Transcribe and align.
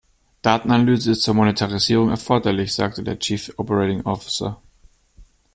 Datenanalyse 0.41 1.11
ist 1.11 1.21
zur 1.21 1.35
Monetarisierung 1.35 2.09
erforderlich, 2.09 2.73
sagte 2.73 3.03
der 3.03 3.19
Chief 3.19 3.53
Operating 3.57 4.01
Officer. 4.03 4.59